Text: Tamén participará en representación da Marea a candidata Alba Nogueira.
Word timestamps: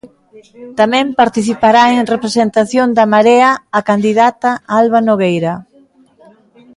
Tamén 0.79 1.05
participará 1.21 1.83
en 1.99 2.09
representación 2.13 2.87
da 2.97 3.05
Marea 3.13 3.51
a 3.77 3.79
candidata 3.89 4.49
Alba 4.79 4.99
Nogueira. 5.07 5.53